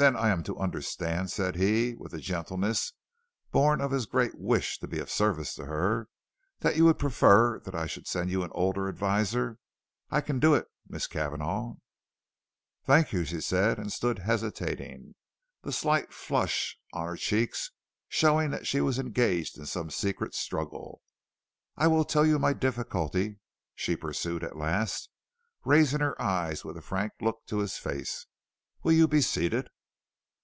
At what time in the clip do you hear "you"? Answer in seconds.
6.76-6.84, 8.30-8.44, 13.12-13.24, 22.24-22.38, 28.92-29.08